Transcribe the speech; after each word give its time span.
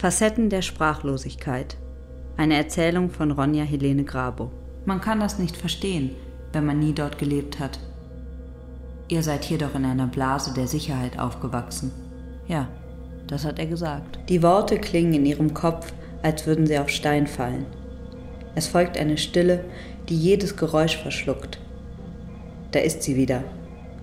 Facetten 0.00 0.48
der 0.48 0.62
Sprachlosigkeit. 0.62 1.76
Eine 2.38 2.56
Erzählung 2.56 3.10
von 3.10 3.32
Ronja 3.32 3.64
Helene 3.64 4.02
Grabo. 4.02 4.50
Man 4.86 5.02
kann 5.02 5.20
das 5.20 5.38
nicht 5.38 5.58
verstehen, 5.58 6.12
wenn 6.54 6.64
man 6.64 6.78
nie 6.78 6.94
dort 6.94 7.18
gelebt 7.18 7.60
hat. 7.60 7.78
Ihr 9.08 9.22
seid 9.22 9.44
hier 9.44 9.58
doch 9.58 9.74
in 9.74 9.84
einer 9.84 10.06
Blase 10.06 10.54
der 10.54 10.66
Sicherheit 10.66 11.18
aufgewachsen. 11.18 11.92
Ja, 12.48 12.68
das 13.26 13.44
hat 13.44 13.58
er 13.58 13.66
gesagt. 13.66 14.18
Die 14.30 14.42
Worte 14.42 14.78
klingen 14.78 15.12
in 15.12 15.26
ihrem 15.26 15.52
Kopf, 15.52 15.92
als 16.22 16.46
würden 16.46 16.66
sie 16.66 16.78
auf 16.78 16.88
Stein 16.88 17.26
fallen. 17.26 17.66
Es 18.54 18.68
folgt 18.68 18.96
eine 18.96 19.18
Stille, 19.18 19.66
die 20.08 20.16
jedes 20.16 20.56
Geräusch 20.56 20.96
verschluckt. 20.96 21.60
Da 22.72 22.78
ist 22.78 23.02
sie 23.02 23.16
wieder, 23.16 23.44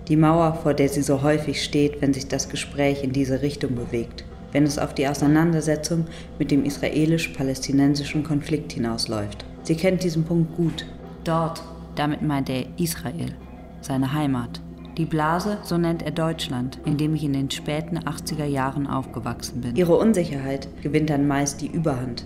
die 0.06 0.16
Mauer, 0.16 0.60
vor 0.62 0.74
der 0.74 0.90
sie 0.90 1.02
so 1.02 1.22
häufig 1.24 1.60
steht, 1.60 2.00
wenn 2.00 2.14
sich 2.14 2.28
das 2.28 2.48
Gespräch 2.48 3.02
in 3.02 3.10
diese 3.10 3.42
Richtung 3.42 3.74
bewegt, 3.74 4.24
wenn 4.52 4.64
es 4.64 4.78
auf 4.78 4.94
die 4.94 5.08
Auseinandersetzung 5.08 6.06
mit 6.38 6.50
dem 6.50 6.64
israelisch-palästinensischen 6.64 8.24
Konflikt 8.24 8.72
hinausläuft. 8.72 9.44
Sie 9.62 9.76
kennt 9.76 10.02
diesen 10.02 10.24
Punkt 10.24 10.56
gut. 10.56 10.86
Dort, 11.24 11.62
damit 11.94 12.22
meint 12.22 12.48
er 12.48 12.66
Israel, 12.78 13.34
seine 13.80 14.12
Heimat. 14.12 14.60
Die 14.96 15.04
Blase, 15.04 15.58
so 15.62 15.78
nennt 15.78 16.02
er 16.02 16.10
Deutschland, 16.10 16.80
in 16.84 16.96
dem 16.96 17.14
ich 17.14 17.22
in 17.22 17.32
den 17.32 17.50
späten 17.50 17.98
80er 17.98 18.46
Jahren 18.46 18.86
aufgewachsen 18.88 19.60
bin. 19.60 19.76
Ihre 19.76 19.96
Unsicherheit 19.96 20.68
gewinnt 20.82 21.10
dann 21.10 21.28
meist 21.28 21.60
die 21.60 21.68
Überhand. 21.68 22.24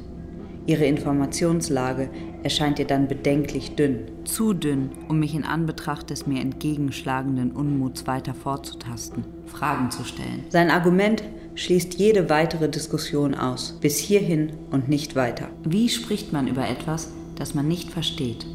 Ihre 0.65 0.85
Informationslage 0.85 2.09
erscheint 2.43 2.79
ihr 2.79 2.87
dann 2.87 3.09
bedenklich 3.09 3.75
dünn. 3.75 4.03
Zu 4.25 4.55
dünn, 4.55 4.91
um 5.09 5.19
mich 5.19 5.35
in 5.35 5.45
Anbetracht 5.45 6.11
des 6.11 6.27
mir 6.27 6.41
entgegenschlagenden 6.41 7.51
Unmuts 7.51 8.07
weiter 8.07 8.33
vorzutasten, 8.33 9.25
Fragen 9.47 9.91
zu 9.91 10.05
stellen. 10.05 10.45
Sein 10.49 10.71
Argument 10.71 11.25
schließt 11.55 11.95
jede 11.95 12.31
weitere 12.31 12.69
Diskussion 12.69 13.35
aus. 13.35 13.79
Bis 13.81 13.99
hierhin 13.99 14.53
und 14.71 14.89
nicht 14.89 15.17
weiter. 15.17 15.49
Wie 15.65 15.89
spricht 15.89 16.33
man 16.33 16.49
über 16.49 16.69
etwas, 16.69 17.11
das 17.37 17.55
man 17.55 17.69
nicht 17.69 17.91
versteht, 17.91 18.47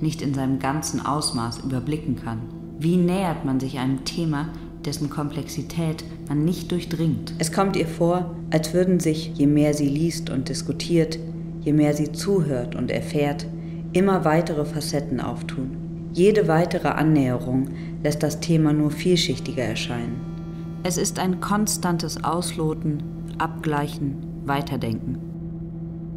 nicht 0.00 0.22
in 0.22 0.34
seinem 0.34 0.58
ganzen 0.58 1.04
Ausmaß 1.04 1.60
überblicken 1.60 2.16
kann? 2.16 2.40
Wie 2.78 2.96
nähert 2.96 3.44
man 3.44 3.60
sich 3.60 3.78
einem 3.78 4.04
Thema, 4.04 4.48
dessen 4.84 5.10
Komplexität 5.10 6.04
man 6.28 6.44
nicht 6.44 6.72
durchdringt? 6.72 7.34
Es 7.38 7.52
kommt 7.52 7.76
ihr 7.76 7.86
vor, 7.86 8.34
als 8.50 8.74
würden 8.74 8.98
sich, 8.98 9.32
je 9.34 9.46
mehr 9.46 9.74
sie 9.74 9.88
liest 9.88 10.30
und 10.30 10.48
diskutiert, 10.48 11.18
je 11.60 11.72
mehr 11.72 11.94
sie 11.94 12.12
zuhört 12.12 12.74
und 12.74 12.90
erfährt, 12.90 13.46
immer 13.92 14.24
weitere 14.24 14.64
Facetten 14.64 15.20
auftun. 15.20 15.76
Jede 16.12 16.48
weitere 16.48 16.88
Annäherung 16.88 17.68
lässt 18.02 18.22
das 18.22 18.40
Thema 18.40 18.72
nur 18.72 18.90
vielschichtiger 18.90 19.62
erscheinen. 19.62 20.31
Es 20.84 20.96
ist 20.96 21.20
ein 21.20 21.40
konstantes 21.40 22.24
Ausloten, 22.24 23.02
Abgleichen, 23.38 24.16
Weiterdenken. 24.44 25.18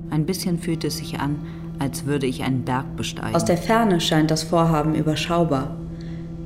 Ein 0.09 0.25
bisschen 0.25 0.57
fühlt 0.57 0.83
es 0.83 0.97
sich 0.97 1.19
an, 1.19 1.35
als 1.77 2.05
würde 2.05 2.25
ich 2.25 2.41
einen 2.41 2.63
Berg 2.63 2.95
besteigen. 2.95 3.35
Aus 3.35 3.45
der 3.45 3.57
Ferne 3.57 4.01
scheint 4.01 4.31
das 4.31 4.41
Vorhaben 4.41 4.95
überschaubar, 4.95 5.75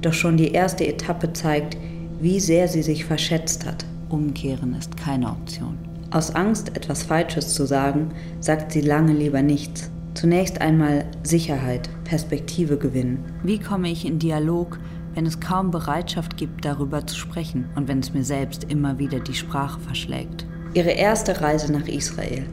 doch 0.02 0.12
schon 0.12 0.36
die 0.36 0.52
erste 0.52 0.86
Etappe 0.86 1.32
zeigt, 1.32 1.78
wie 2.20 2.42
sehr 2.42 2.68
sie 2.68 2.82
sich 2.82 3.06
verschätzt 3.06 3.66
hat. 3.66 3.86
Umkehren 4.10 4.76
ist 4.76 4.98
keine 4.98 5.30
Option. 5.30 5.78
Aus 6.12 6.36
Angst, 6.36 6.76
etwas 6.76 7.04
Falsches 7.04 7.54
zu 7.54 7.66
sagen, 7.66 8.10
sagt 8.42 8.74
sie 8.74 8.82
lange 8.82 9.14
lieber 9.14 9.42
nichts. 9.42 9.90
Zunächst 10.14 10.60
einmal 10.60 11.06
Sicherheit, 11.24 11.90
Perspektive 12.04 12.78
gewinnen. 12.78 13.24
Wie 13.44 13.60
komme 13.60 13.90
ich 13.90 14.06
in 14.06 14.20
Dialog, 14.20 14.78
wenn 15.16 15.26
es 15.26 15.40
kaum 15.40 15.72
Bereitschaft 15.72 16.38
gibt, 16.38 16.66
darüber 16.66 17.06
zu 17.06 17.16
sprechen 17.16 17.70
und 17.76 17.88
wenn 17.88 18.00
es 18.00 18.14
mir 18.14 18.24
selbst 18.24 18.66
immer 18.66 19.00
wieder 19.00 19.20
die 19.20 19.34
Sprache 19.34 19.80
verschlägt? 19.80 20.46
Ihre 20.74 20.92
erste 20.92 21.42
Reise 21.42 21.72
nach 21.72 21.88
Israel. 21.88 22.46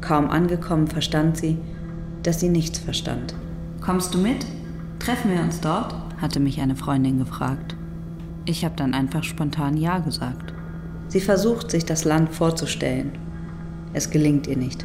Kaum 0.00 0.30
angekommen 0.30 0.86
verstand 0.86 1.36
sie, 1.36 1.58
dass 2.22 2.40
sie 2.40 2.48
nichts 2.48 2.78
verstand. 2.78 3.34
Kommst 3.80 4.14
du 4.14 4.18
mit? 4.18 4.46
Treffen 4.98 5.32
wir 5.32 5.40
uns 5.40 5.60
dort? 5.60 5.94
hatte 6.20 6.40
mich 6.40 6.60
eine 6.60 6.76
Freundin 6.76 7.18
gefragt. 7.18 7.76
Ich 8.46 8.64
habe 8.64 8.76
dann 8.76 8.94
einfach 8.94 9.24
spontan 9.24 9.76
Ja 9.76 9.98
gesagt. 9.98 10.54
Sie 11.08 11.20
versucht 11.20 11.70
sich 11.70 11.84
das 11.84 12.04
Land 12.04 12.30
vorzustellen. 12.30 13.12
Es 13.92 14.10
gelingt 14.10 14.46
ihr 14.46 14.56
nicht. 14.56 14.84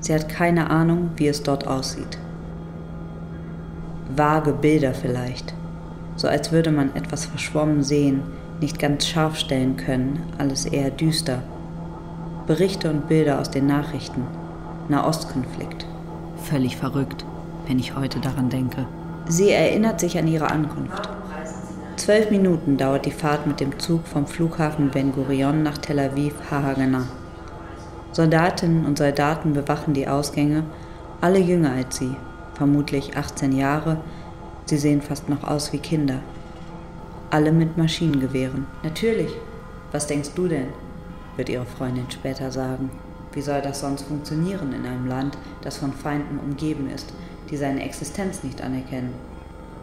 Sie 0.00 0.14
hat 0.14 0.28
keine 0.28 0.70
Ahnung, 0.70 1.10
wie 1.16 1.28
es 1.28 1.42
dort 1.42 1.66
aussieht. 1.66 2.18
Vage 4.14 4.52
Bilder 4.52 4.92
vielleicht, 4.92 5.54
so 6.16 6.28
als 6.28 6.52
würde 6.52 6.70
man 6.70 6.94
etwas 6.94 7.26
verschwommen 7.26 7.82
sehen, 7.82 8.22
nicht 8.60 8.78
ganz 8.78 9.06
scharf 9.06 9.36
stellen 9.36 9.76
können, 9.76 10.22
alles 10.38 10.64
eher 10.64 10.90
düster. 10.90 11.42
Berichte 12.46 12.90
und 12.90 13.08
Bilder 13.08 13.40
aus 13.40 13.50
den 13.50 13.66
Nachrichten, 13.66 14.22
Nahostkonflikt. 14.88 15.86
Völlig 16.36 16.76
verrückt, 16.76 17.24
wenn 17.66 17.78
ich 17.78 17.96
heute 17.96 18.20
daran 18.20 18.50
denke. 18.50 18.86
Sie 19.26 19.50
erinnert 19.50 20.00
sich 20.00 20.18
an 20.18 20.26
ihre 20.26 20.50
Ankunft. 20.50 21.08
Zwölf 21.96 22.30
Minuten 22.30 22.76
dauert 22.76 23.06
die 23.06 23.12
Fahrt 23.12 23.46
mit 23.46 23.60
dem 23.60 23.78
Zug 23.78 24.06
vom 24.06 24.26
Flughafen 24.26 24.90
Ben 24.90 25.12
Gurion 25.12 25.62
nach 25.62 25.78
Tel 25.78 25.98
Aviv 25.98 26.34
Hahagana. 26.50 27.04
Soldatinnen 28.12 28.84
und 28.84 28.98
Soldaten 28.98 29.54
bewachen 29.54 29.94
die 29.94 30.06
Ausgänge, 30.06 30.64
alle 31.20 31.38
jünger 31.38 31.72
als 31.72 31.96
sie, 31.96 32.14
vermutlich 32.54 33.16
18 33.16 33.52
Jahre, 33.52 33.98
sie 34.66 34.78
sehen 34.78 35.02
fast 35.02 35.28
noch 35.28 35.44
aus 35.44 35.72
wie 35.72 35.78
Kinder. 35.78 36.20
Alle 37.30 37.52
mit 37.52 37.76
Maschinengewehren. 37.76 38.66
Natürlich. 38.82 39.30
Was 39.92 40.06
denkst 40.06 40.30
du 40.34 40.48
denn? 40.48 40.68
wird 41.36 41.48
ihre 41.48 41.66
Freundin 41.66 42.10
später 42.10 42.52
sagen. 42.52 42.90
Wie 43.32 43.42
soll 43.42 43.60
das 43.60 43.80
sonst 43.80 44.02
funktionieren 44.02 44.72
in 44.72 44.86
einem 44.86 45.08
Land, 45.08 45.36
das 45.62 45.78
von 45.78 45.92
Feinden 45.92 46.38
umgeben 46.38 46.88
ist, 46.88 47.12
die 47.50 47.56
seine 47.56 47.82
Existenz 47.82 48.44
nicht 48.44 48.62
anerkennen? 48.62 49.12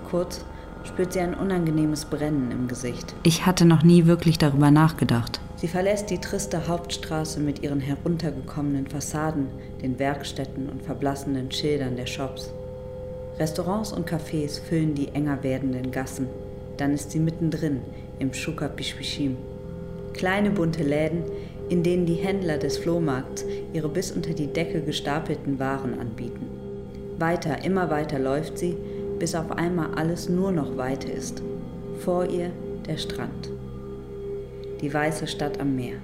Kurz, 0.10 0.46
spürt 0.84 1.14
sie 1.14 1.20
ein 1.20 1.34
unangenehmes 1.34 2.06
Brennen 2.06 2.52
im 2.52 2.68
Gesicht. 2.68 3.14
Ich 3.24 3.46
hatte 3.46 3.66
noch 3.66 3.84
nie 3.84 4.06
wirklich 4.06 4.38
darüber 4.38 4.72
nachgedacht. 4.72 5.40
Sie 5.58 5.68
verlässt 5.68 6.10
die 6.10 6.20
triste 6.20 6.68
Hauptstraße 6.68 7.40
mit 7.40 7.62
ihren 7.62 7.82
heruntergekommenen 7.82 8.88
Fassaden, 8.88 9.48
den 9.82 10.00
Werkstätten 10.00 10.70
und 10.70 10.82
verblassenden 10.82 11.52
Schildern 11.52 11.98
der 11.98 12.08
Shops. 12.08 12.52
Restaurants 13.42 13.92
und 13.92 14.08
Cafés 14.08 14.60
füllen 14.62 14.94
die 14.94 15.08
enger 15.16 15.42
werdenden 15.42 15.90
Gassen. 15.90 16.28
Dann 16.78 16.94
ist 16.94 17.10
sie 17.10 17.18
mittendrin 17.18 17.82
im 18.20 18.32
Shuka 18.36 18.68
Pishpishim. 18.68 19.36
Kleine 20.14 20.52
bunte 20.52 20.84
Läden, 20.84 21.24
in 21.68 21.82
denen 21.82 22.06
die 22.06 22.22
Händler 22.28 22.60
des 22.60 22.78
Flohmarkts 22.78 23.44
ihre 23.74 23.90
bis 23.90 24.12
unter 24.12 24.36
die 24.36 24.46
Decke 24.46 24.82
gestapelten 24.82 25.58
Waren 25.58 26.00
anbieten. 26.00 26.46
Weiter, 27.18 27.66
immer 27.66 27.90
weiter 27.90 28.20
läuft 28.20 28.60
sie, 28.60 28.78
bis 29.18 29.34
auf 29.34 29.52
einmal 29.54 29.96
alles 29.96 30.30
nur 30.30 30.52
noch 30.52 30.78
Weite 30.78 31.12
ist. 31.12 31.42
Vor 31.98 32.30
ihr 32.30 32.52
der 32.86 32.98
Strand. 32.98 33.50
Die 34.82 34.94
weiße 34.94 35.26
Stadt 35.26 35.60
am 35.60 35.76
Meer. 35.76 35.96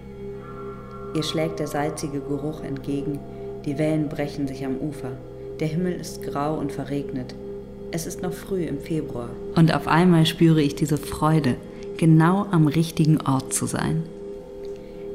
Ihr 1.14 1.24
schlägt 1.24 1.60
der 1.60 1.68
salzige 1.68 2.20
Geruch 2.20 2.64
entgegen, 2.64 3.20
die 3.64 3.78
Wellen 3.78 4.10
brechen 4.10 4.48
sich 4.48 4.66
am 4.66 4.78
Ufer. 4.78 5.12
Der 5.60 5.68
Himmel 5.68 5.94
ist 5.94 6.24
grau 6.24 6.58
und 6.58 6.72
verregnet. 6.72 7.36
Es 7.92 8.06
ist 8.06 8.22
noch 8.22 8.34
früh 8.34 8.64
im 8.64 8.80
Februar. 8.80 9.30
Und 9.56 9.74
auf 9.74 9.88
einmal 9.88 10.26
spüre 10.26 10.62
ich 10.62 10.76
diese 10.76 10.98
Freude, 10.98 11.56
genau 11.98 12.46
am 12.52 12.68
richtigen 12.68 13.20
Ort 13.22 13.54
zu 13.54 13.66
sein. 13.66 14.04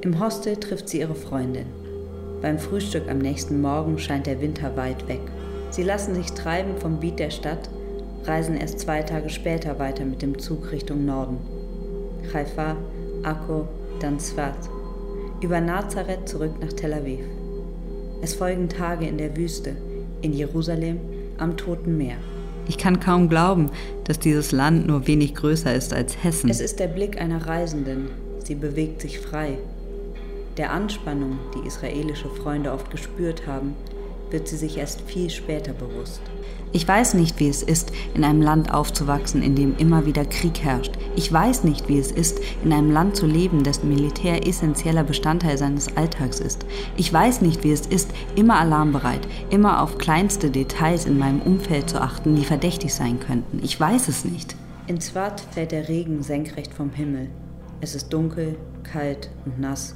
Im 0.01 0.19
Hostel 0.19 0.57
trifft 0.57 0.89
sie 0.89 1.01
ihre 1.01 1.15
Freundin. 1.15 1.67
Beim 2.41 2.59
Frühstück 2.59 3.09
am 3.09 3.19
nächsten 3.19 3.61
Morgen 3.61 3.99
scheint 3.99 4.27
der 4.27 4.41
Winter 4.41 4.77
weit 4.77 5.07
weg. 5.07 5.21
Sie 5.71 5.85
lassen 5.85 6.15
sich 6.15 6.33
treiben 6.33 6.77
vom 6.79 6.99
Beat 6.99 7.19
der 7.19 7.31
Stadt 7.31 7.71
reisen 8.27 8.57
erst 8.57 8.81
zwei 8.81 9.03
Tage 9.03 9.31
später 9.31 9.79
weiter 9.79 10.05
mit 10.05 10.23
dem 10.23 10.39
Zug 10.39 10.71
Richtung 10.71 11.05
Norden. 11.05 11.39
Haifa, 12.33 12.77
Akko, 13.23 13.67
dann 14.01 14.21
Svat. 14.21 14.55
Über 15.41 15.61
Nazareth 15.61 16.29
zurück 16.29 16.53
nach 16.61 16.73
Tel 16.73 16.95
Aviv. 16.95 17.25
Es 18.21 18.35
folgen 18.35 18.69
Tage 18.69 19.07
in 19.07 19.19
der 19.19 19.37
Wüste, 19.37 19.75
in 20.23 20.33
Jerusalem, 20.33 20.99
am 21.39 21.57
Toten 21.57 21.99
Meer. 21.99 22.17
Ich 22.69 22.79
kann 22.79 23.01
kaum 23.01 23.29
glauben, 23.29 23.71
dass 24.05 24.19
dieses 24.19 24.53
Land 24.53 24.87
nur 24.87 25.07
wenig 25.07 25.35
größer 25.35 25.75
ist 25.75 25.93
als 25.93 26.23
Hessen. 26.23 26.49
Es 26.49 26.61
ist 26.61 26.79
der 26.79 26.87
Blick 26.87 27.21
einer 27.21 27.47
Reisenden. 27.47 28.09
Sie 28.45 28.55
bewegt 28.55 29.01
sich 29.01 29.19
frei. 29.19 29.59
Der 30.57 30.73
Anspannung, 30.73 31.39
die 31.55 31.67
israelische 31.67 32.29
Freunde 32.29 32.73
oft 32.73 32.91
gespürt 32.91 33.47
haben, 33.47 33.75
wird 34.33 34.49
sie 34.49 34.57
sich 34.57 34.79
erst 34.79 35.03
viel 35.03 35.31
später 35.31 35.73
bewusst. 35.73 36.21
Ich 36.75 36.89
weiß 36.89 37.15
nicht, 37.15 37.39
wie 37.39 37.49
es 37.49 37.63
ist, 37.63 37.93
in 38.15 38.25
einem 38.25 38.41
Land 38.41 38.73
aufzuwachsen, 38.73 39.43
in 39.43 39.55
dem 39.55 39.77
immer 39.77 40.07
wieder 40.07 40.25
Krieg 40.25 40.61
herrscht. 40.61 40.93
Ich 41.17 41.31
weiß 41.31 41.65
nicht, 41.65 41.89
wie 41.89 41.99
es 41.99 42.11
ist, 42.11 42.41
in 42.65 42.73
einem 42.73 42.91
Land 42.91 43.15
zu 43.15 43.27
leben, 43.27 43.63
dessen 43.63 43.91
Militär 43.91 44.47
essentieller 44.47 45.05
Bestandteil 45.05 45.59
seines 45.59 45.95
Alltags 45.99 46.41
ist. 46.41 46.65
Ich 46.97 47.13
weiß 47.13 47.43
nicht, 47.43 47.63
wie 47.63 47.73
es 47.73 47.87
ist, 47.87 48.11
immer 48.37 48.59
alarmbereit, 48.59 49.21
immer 49.51 49.83
auf 49.83 49.99
kleinste 49.99 50.51
Details 50.51 51.05
in 51.05 51.19
meinem 51.19 51.43
Umfeld 51.43 51.91
zu 51.91 52.01
achten, 52.01 52.37
die 52.37 52.45
verdächtig 52.45 52.95
sein 52.95 53.21
könnten. 53.21 53.61
Ich 53.63 53.79
weiß 53.79 54.09
es 54.09 54.25
nicht. 54.25 54.57
In 54.87 55.01
Swat 55.01 55.43
fällt 55.53 55.73
der 55.73 55.89
Regen 55.89 56.23
senkrecht 56.23 56.73
vom 56.73 56.91
Himmel. 56.91 57.29
Es 57.83 57.95
ist 57.95 58.13
dunkel, 58.13 58.57
kalt 58.83 59.31
und 59.45 59.61
nass. 59.61 59.95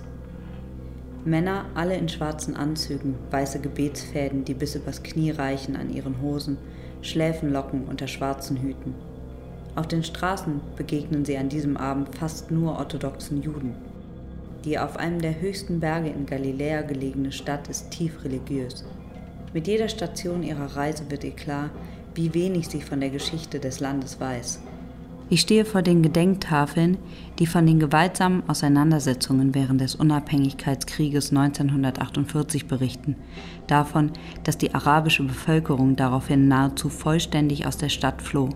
Männer, 1.26 1.66
alle 1.74 1.96
in 1.96 2.08
schwarzen 2.08 2.54
Anzügen, 2.54 3.16
weiße 3.30 3.60
Gebetsfäden, 3.60 4.44
die 4.44 4.54
bis 4.54 4.76
übers 4.76 5.02
Knie 5.02 5.32
reichen 5.32 5.74
an 5.74 5.92
ihren 5.92 6.22
Hosen, 6.22 6.56
Schläfenlocken 7.02 7.84
unter 7.86 8.06
schwarzen 8.06 8.56
Hüten. 8.56 8.94
Auf 9.74 9.88
den 9.88 10.04
Straßen 10.04 10.60
begegnen 10.76 11.24
sie 11.24 11.36
an 11.36 11.48
diesem 11.48 11.76
Abend 11.76 12.16
fast 12.16 12.50
nur 12.50 12.78
orthodoxen 12.78 13.42
Juden. 13.42 13.74
Die 14.64 14.78
auf 14.78 14.96
einem 14.96 15.20
der 15.20 15.40
höchsten 15.40 15.80
Berge 15.80 16.08
in 16.08 16.26
Galiläa 16.26 16.82
gelegene 16.82 17.32
Stadt 17.32 17.68
ist 17.68 17.90
tief 17.90 18.24
religiös. 18.24 18.84
Mit 19.52 19.66
jeder 19.66 19.88
Station 19.88 20.42
ihrer 20.42 20.76
Reise 20.76 21.10
wird 21.10 21.24
ihr 21.24 21.34
klar, 21.34 21.70
wie 22.14 22.34
wenig 22.34 22.68
sie 22.68 22.80
von 22.80 23.00
der 23.00 23.10
Geschichte 23.10 23.58
des 23.58 23.80
Landes 23.80 24.20
weiß. 24.20 24.60
Ich 25.28 25.40
stehe 25.40 25.64
vor 25.64 25.82
den 25.82 26.02
Gedenktafeln, 26.02 26.98
die 27.40 27.46
von 27.46 27.66
den 27.66 27.80
gewaltsamen 27.80 28.48
Auseinandersetzungen 28.48 29.56
während 29.56 29.80
des 29.80 29.96
Unabhängigkeitskrieges 29.96 31.30
1948 31.30 32.66
berichten, 32.66 33.16
davon, 33.66 34.12
dass 34.44 34.56
die 34.56 34.72
arabische 34.72 35.24
Bevölkerung 35.24 35.96
daraufhin 35.96 36.46
nahezu 36.46 36.88
vollständig 36.88 37.66
aus 37.66 37.76
der 37.76 37.88
Stadt 37.88 38.22
floh. 38.22 38.50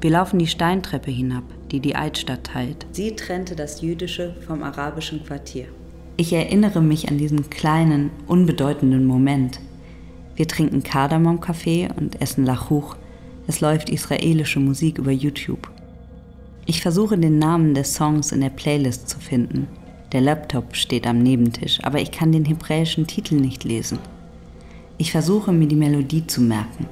Wir 0.00 0.10
laufen 0.10 0.38
die 0.38 0.46
Steintreppe 0.46 1.10
hinab, 1.10 1.42
die 1.72 1.80
die 1.80 1.96
Altstadt 1.96 2.44
teilt. 2.44 2.86
Sie 2.92 3.16
trennte 3.16 3.56
das 3.56 3.80
jüdische 3.80 4.36
vom 4.46 4.62
arabischen 4.62 5.24
Quartier. 5.24 5.66
Ich 6.16 6.32
erinnere 6.32 6.80
mich 6.80 7.08
an 7.08 7.18
diesen 7.18 7.50
kleinen, 7.50 8.10
unbedeutenden 8.28 9.04
Moment. 9.04 9.58
Wir 10.36 10.46
trinken 10.46 10.84
Kardamom-Kaffee 10.84 11.88
und 11.96 12.20
essen 12.20 12.44
Lachuch. 12.44 12.94
Es 13.48 13.60
läuft 13.60 13.90
israelische 13.90 14.60
Musik 14.60 14.98
über 14.98 15.10
YouTube. 15.10 15.68
Ich 16.70 16.82
versuche 16.82 17.16
den 17.16 17.38
Namen 17.38 17.72
des 17.72 17.94
Songs 17.94 18.30
in 18.30 18.42
der 18.42 18.50
Playlist 18.50 19.08
zu 19.08 19.18
finden. 19.18 19.68
Der 20.12 20.20
Laptop 20.20 20.76
steht 20.76 21.06
am 21.06 21.18
Nebentisch, 21.18 21.82
aber 21.82 21.98
ich 21.98 22.10
kann 22.10 22.30
den 22.30 22.44
hebräischen 22.44 23.06
Titel 23.06 23.36
nicht 23.36 23.64
lesen. 23.64 23.98
Ich 24.98 25.10
versuche 25.10 25.50
mir 25.50 25.66
die 25.66 25.76
Melodie 25.76 26.26
zu 26.26 26.42
merken. 26.42 26.86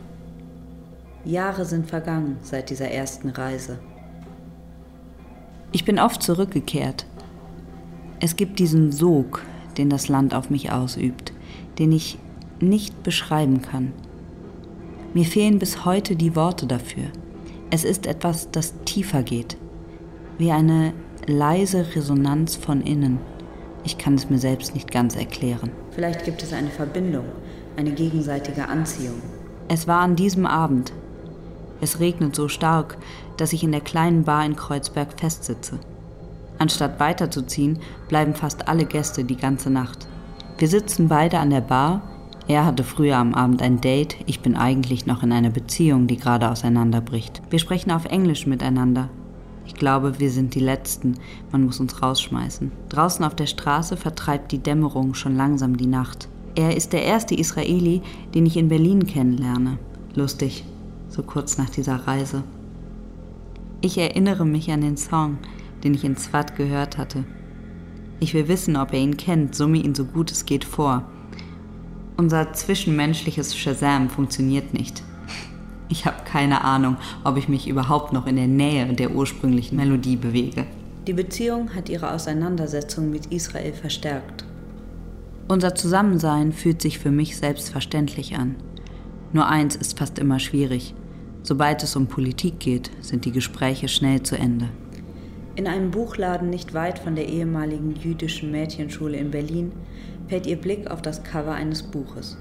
Jahre 1.27 1.67
sind 1.67 1.91
vergangen 1.91 2.39
seit 2.43 2.71
dieser 2.71 2.91
ersten 2.91 3.29
Reise. 3.29 3.79
Ich 5.73 5.85
bin 5.85 5.99
oft 5.99 6.23
zurückgekehrt. 6.23 7.05
Es 8.19 8.37
gibt 8.37 8.59
diesen 8.59 8.93
Sog, 8.93 9.43
den 9.77 9.91
das 9.91 10.09
Land 10.09 10.33
auf 10.33 10.49
mich 10.49 10.73
ausübt, 10.73 11.35
den 11.79 11.93
ich 11.93 12.17
nicht 12.61 13.03
beschreiben 13.03 13.61
kann. 13.61 13.93
Mir 15.13 15.27
fehlen 15.27 15.59
bis 15.59 15.85
heute 15.85 16.17
die 16.17 16.35
Worte 16.35 16.67
dafür. 16.67 17.11
Es 17.71 17.85
ist 17.85 18.07
etwas, 18.07 18.51
das 18.51 18.73
tiefer 18.87 19.23
geht 19.23 19.59
wie 20.39 20.53
eine 20.53 20.93
leise 21.27 21.87
Resonanz 21.95 22.57
von 22.57 22.83
innen. 22.83 23.19
Ich 23.85 23.99
kann 23.99 24.15
es 24.15 24.29
mir 24.29 24.39
selbst 24.39 24.75
nicht 24.75 24.91
ganz 24.91 25.17
erklären. 25.17 25.71
Vielleicht 25.91 26.25
gibt 26.25 26.43
es 26.43 26.53
eine 26.53 26.71
Verbindung, 26.71 27.25
eine 27.77 27.93
gegenseitige 27.93 28.69
Anziehung. 28.69 29.23
Es 29.69 29.87
war 29.87 30.01
an 30.01 30.17
diesem 30.17 30.47
Abend. 30.47 30.93
Es 31.81 32.01
regnet 32.01 32.35
so 32.35 32.49
stark, 32.49 32.99
dass 33.37 33.53
ich 33.53 33.63
in 33.63 33.73
der 33.73 33.81
kleinen 33.81 34.25
Bar 34.25 34.45
in 34.45 34.57
Kreuzberg 34.57 35.19
festsitze. 35.19 35.79
Anstatt 36.59 37.01
weiterzuziehen, 37.01 37.79
bleiben 38.09 38.35
fast 38.35 38.69
alle 38.69 38.87
Gäste 38.87 39.25
die 39.25 39.37
ganze 39.37 39.71
Nacht. 39.71 40.07
Wir 40.59 40.69
sitzen 40.69 41.09
beide 41.09 41.39
an 41.39 41.51
der 41.51 41.61
Bar. 41.61 42.03
Er 42.49 42.65
hatte 42.65 42.85
früher 42.85 43.17
am 43.17 43.35
Abend 43.35 43.61
ein 43.61 43.81
Date, 43.81 44.17
ich 44.27 44.41
bin 44.41 44.57
eigentlich 44.57 45.05
noch 45.05 45.23
in 45.23 45.33
einer 45.33 45.51
Beziehung, 45.51 46.07
die 46.07 46.17
gerade 46.17 46.49
auseinanderbricht. 46.49 47.43
Wir 47.51 47.59
sprechen 47.59 47.91
auf 47.91 48.05
Englisch 48.05 48.47
miteinander, 48.47 49.11
ich 49.67 49.75
glaube, 49.75 50.19
wir 50.21 50.31
sind 50.31 50.55
die 50.55 50.61
Letzten. 50.61 51.17
Man 51.51 51.65
muss 51.65 51.81
uns 51.81 52.01
rausschmeißen. 52.01 52.71
Draußen 52.89 53.25
auf 53.25 53.35
der 53.35 53.47
Straße 53.47 53.97
vertreibt 53.97 54.53
die 54.53 54.63
Dämmerung 54.63 55.15
schon 55.15 55.37
langsam 55.37 55.77
die 55.77 55.87
Nacht. 55.87 56.29
Er 56.55 56.77
ist 56.77 56.93
der 56.93 57.03
erste 57.03 57.35
Israeli, 57.35 58.01
den 58.35 58.47
ich 58.47 58.57
in 58.57 58.69
Berlin 58.69 59.07
kennenlerne. 59.07 59.79
Lustig, 60.15 60.65
so 61.09 61.23
kurz 61.23 61.59
nach 61.59 61.69
dieser 61.69 62.07
Reise. 62.07 62.45
Ich 63.83 63.99
erinnere 63.99 64.47
mich 64.47 64.71
an 64.71 64.81
den 64.81 64.97
Song, 64.97 65.39
den 65.85 65.95
ich 65.95 66.05
in 66.05 66.17
Zwat 66.17 66.57
gehört 66.57 66.97
hatte. 66.97 67.25
Ich 68.21 68.33
will 68.33 68.49
wissen, 68.49 68.77
ob 68.77 68.93
er 68.95 69.01
ihn 69.01 69.19
kennt, 69.19 69.55
summe 69.55 69.79
ihn 69.79 69.95
so 69.95 70.05
gut 70.05 70.31
es 70.31 70.47
geht 70.47 70.65
vor. 70.65 71.05
Unser 72.17 72.55
zwischenmenschliches 72.55 73.57
Shazam 73.57 74.09
funktioniert 74.09 74.73
nicht. 74.73 75.03
Ich 75.89 76.05
habe 76.05 76.25
keine 76.25 76.65
Ahnung, 76.65 76.97
ob 77.25 77.37
ich 77.37 77.49
mich 77.49 77.69
überhaupt 77.69 78.13
noch 78.13 78.27
in 78.27 78.37
der 78.37 78.49
Nähe 78.49 78.93
der 78.93 79.13
ursprünglichen 79.13 79.77
Melodie 79.77 80.17
bewege. 80.17 80.67
Die 81.07 81.13
Beziehung 81.13 81.75
hat 81.75 81.89
ihre 81.89 82.13
Auseinandersetzung 82.13 83.11
mit 83.11 83.27
Israel 83.27 83.73
verstärkt. 83.73 84.45
Unser 85.49 85.77
Zusammensein 85.77 86.53
fühlt 86.53 86.83
sich 86.83 86.99
für 86.99 87.13
mich 87.13 87.37
selbstverständlich 87.37 88.37
an. 88.37 88.57
Nur 89.33 89.47
eins 89.47 89.77
ist 89.77 89.97
fast 89.97 90.19
immer 90.19 90.41
schwierig. 90.41 90.95
Sobald 91.45 91.85
es 91.85 91.95
um 91.95 92.09
Politik 92.09 92.59
geht, 92.59 92.91
sind 93.01 93.25
die 93.25 93.31
Gespräche 93.31 93.87
schnell 93.87 94.23
zu 94.25 94.37
Ende. 94.37 94.69
In 95.55 95.69
einem 95.69 95.93
Buchladen 95.93 96.51
nicht 96.51 96.75
weit 96.75 96.99
von 96.99 97.15
der 97.15 97.29
ehemaligen 97.29 97.95
jüdischen 97.95 98.51
Mädchenschule 98.51 99.17
in 99.17 99.31
Berlin 99.31 99.73
fällt 100.27 100.47
ihr 100.47 100.57
Blick 100.57 100.91
auf 100.91 101.01
das 101.01 101.23
Cover 101.23 101.53
eines 101.53 101.85
Buches. 101.85 102.37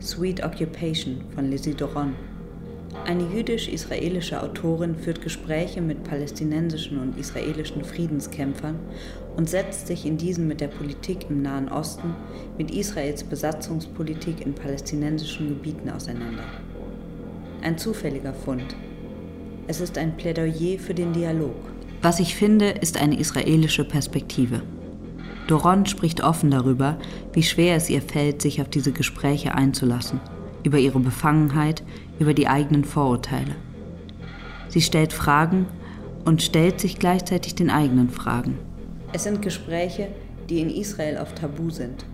Sweet 0.00 0.44
Occupation 0.44 1.20
von 1.34 1.48
Lizzie 1.48 1.74
Doron. 1.74 2.14
Eine 3.04 3.24
jüdisch-israelische 3.34 4.42
Autorin 4.42 4.94
führt 4.94 5.20
Gespräche 5.20 5.82
mit 5.82 6.04
palästinensischen 6.04 6.98
und 6.98 7.18
israelischen 7.18 7.84
Friedenskämpfern 7.84 8.78
und 9.36 9.50
setzt 9.50 9.88
sich 9.88 10.06
in 10.06 10.16
diesen 10.16 10.48
mit 10.48 10.62
der 10.62 10.68
Politik 10.68 11.26
im 11.28 11.42
Nahen 11.42 11.68
Osten, 11.68 12.14
mit 12.56 12.70
Israels 12.70 13.22
Besatzungspolitik 13.22 14.40
in 14.46 14.54
palästinensischen 14.54 15.48
Gebieten 15.48 15.90
auseinander. 15.90 16.44
Ein 17.62 17.76
zufälliger 17.76 18.32
Fund. 18.32 18.74
Es 19.66 19.80
ist 19.80 19.98
ein 19.98 20.16
Plädoyer 20.16 20.78
für 20.78 20.94
den 20.94 21.12
Dialog. 21.12 21.56
Was 22.00 22.20
ich 22.20 22.34
finde, 22.34 22.70
ist 22.70 22.98
eine 22.98 23.18
israelische 23.18 23.84
Perspektive. 23.84 24.62
Doron 25.46 25.84
spricht 25.84 26.22
offen 26.22 26.50
darüber, 26.50 26.98
wie 27.34 27.42
schwer 27.42 27.76
es 27.76 27.90
ihr 27.90 28.00
fällt, 28.00 28.40
sich 28.40 28.62
auf 28.62 28.68
diese 28.68 28.92
Gespräche 28.92 29.54
einzulassen– 29.54 30.20
über 30.64 30.78
ihre 30.78 30.98
Befangenheit, 30.98 31.82
über 32.18 32.34
die 32.34 32.48
eigenen 32.48 32.84
Vorurteile. 32.84 33.54
Sie 34.68 34.80
stellt 34.80 35.12
Fragen 35.12 35.66
und 36.24 36.42
stellt 36.42 36.80
sich 36.80 36.98
gleichzeitig 36.98 37.54
den 37.54 37.70
eigenen 37.70 38.10
Fragen. 38.10 38.58
Es 39.12 39.22
sind 39.22 39.42
Gespräche, 39.42 40.08
die 40.48 40.60
in 40.60 40.70
Israel 40.70 41.18
oft 41.18 41.36
tabu 41.36 41.70
sind. 41.70 42.04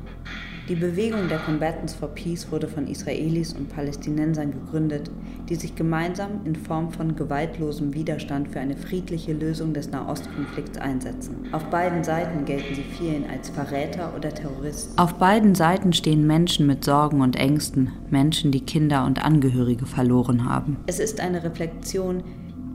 Die 0.68 0.76
Bewegung 0.76 1.28
der 1.28 1.38
Combatants 1.38 1.94
for 1.94 2.08
Peace 2.08 2.50
wurde 2.50 2.68
von 2.68 2.86
Israelis 2.86 3.52
und 3.52 3.68
Palästinensern 3.68 4.52
gegründet, 4.52 5.10
die 5.48 5.56
sich 5.56 5.74
gemeinsam 5.74 6.44
in 6.44 6.54
Form 6.54 6.92
von 6.92 7.16
gewaltlosem 7.16 7.92
Widerstand 7.94 8.48
für 8.48 8.60
eine 8.60 8.76
friedliche 8.76 9.32
Lösung 9.32 9.72
des 9.72 9.90
Nahostkonflikts 9.90 10.78
einsetzen. 10.78 11.48
Auf 11.52 11.64
beiden 11.70 12.04
Seiten 12.04 12.44
gelten 12.44 12.74
sie 12.74 12.84
vielen 12.84 13.28
als 13.28 13.48
Verräter 13.50 14.12
oder 14.16 14.32
Terroristen. 14.32 14.96
Auf 14.98 15.14
beiden 15.14 15.54
Seiten 15.54 15.92
stehen 15.92 16.26
Menschen 16.26 16.66
mit 16.66 16.84
Sorgen 16.84 17.20
und 17.20 17.36
Ängsten, 17.36 17.90
Menschen, 18.10 18.52
die 18.52 18.64
Kinder 18.64 19.04
und 19.06 19.24
Angehörige 19.24 19.86
verloren 19.86 20.48
haben. 20.48 20.76
Es 20.86 21.00
ist 21.00 21.20
eine 21.20 21.42
Reflexion, 21.42 22.22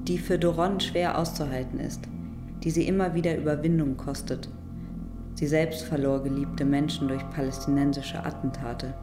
die 0.08 0.18
für 0.18 0.38
Doron 0.38 0.80
schwer 0.80 1.18
auszuhalten 1.18 1.80
ist, 1.80 2.02
die 2.64 2.72
sie 2.72 2.88
immer 2.88 3.14
wieder 3.14 3.38
Überwindung 3.38 3.96
kostet 3.96 4.50
Sie 5.36 5.48
selbst 5.48 5.84
verlor 5.84 6.24
geliebte 6.24 6.66
Menschen 6.66 7.10
durch 7.10 7.30
palästinensische 7.30 8.26
Attentate. 8.26 8.94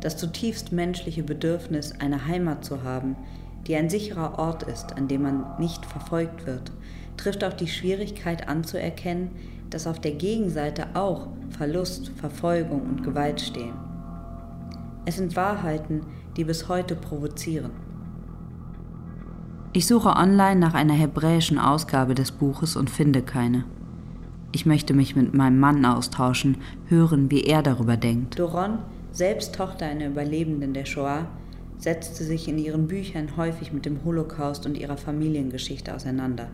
Das 0.00 0.16
zutiefst 0.16 0.72
menschliche 0.72 1.22
Bedürfnis, 1.22 1.92
eine 2.00 2.26
Heimat 2.26 2.64
zu 2.64 2.82
haben, 2.82 3.16
die 3.66 3.76
ein 3.76 3.88
sicherer 3.88 4.38
Ort 4.38 4.64
ist, 4.64 4.96
an 4.96 5.08
dem 5.08 5.22
man 5.22 5.44
nicht 5.58 5.86
verfolgt 5.86 6.46
wird, 6.46 6.72
trifft 7.16 7.44
auch 7.44 7.52
die 7.52 7.68
Schwierigkeit 7.68 8.48
anzuerkennen, 8.48 9.30
dass 9.70 9.86
auf 9.86 10.00
der 10.00 10.12
Gegenseite 10.12 10.88
auch 10.94 11.28
Verlust, 11.50 12.10
Verfolgung 12.10 12.82
und 12.82 13.02
Gewalt 13.02 13.40
stehen. 13.40 13.74
Es 15.04 15.16
sind 15.16 15.36
Wahrheiten, 15.36 16.02
die 16.36 16.44
bis 16.44 16.68
heute 16.68 16.94
provozieren. 16.94 17.70
Ich 19.72 19.86
suche 19.86 20.10
online 20.10 20.56
nach 20.56 20.74
einer 20.74 20.94
hebräischen 20.94 21.58
Ausgabe 21.58 22.14
des 22.14 22.32
Buches 22.32 22.76
und 22.76 22.90
finde 22.90 23.22
keine. 23.22 23.64
Ich 24.52 24.66
möchte 24.66 24.94
mich 24.94 25.16
mit 25.16 25.34
meinem 25.34 25.58
Mann 25.58 25.84
austauschen, 25.84 26.58
hören, 26.88 27.30
wie 27.30 27.44
er 27.44 27.62
darüber 27.62 27.96
denkt. 27.96 28.38
Doron, 28.38 28.78
selbst 29.12 29.54
Tochter 29.54 29.86
einer 29.86 30.06
Überlebenden 30.06 30.72
der 30.72 30.84
Shoah, 30.84 31.26
setzte 31.78 32.24
sich 32.24 32.48
in 32.48 32.58
ihren 32.58 32.86
Büchern 32.86 33.36
häufig 33.36 33.72
mit 33.72 33.84
dem 33.84 34.04
Holocaust 34.04 34.66
und 34.66 34.78
ihrer 34.78 34.96
Familiengeschichte 34.96 35.94
auseinander. 35.94 36.48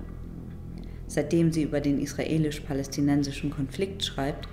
Seitdem 1.07 1.53
sie 1.53 1.63
über 1.63 1.81
den 1.81 2.01
israelisch-palästinensischen 2.01 3.51
Konflikt 3.51 4.05
schreibt, 4.05 4.49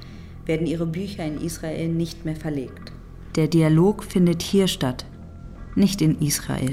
werden 0.46 0.68
ihre 0.68 0.86
Bücher 0.86 1.26
in 1.26 1.40
Israel 1.40 1.90
nicht 1.90 2.26
mehr 2.26 2.36
verlegt. 2.36 2.92
Der 3.36 3.48
Dialog 3.48 4.04
findet 4.04 4.42
hier 4.42 4.68
statt, 4.68 5.06
nicht 5.76 6.02
in 6.02 6.20
Israel. 6.20 6.72